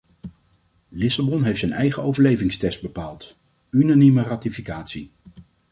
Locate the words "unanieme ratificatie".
3.69-5.11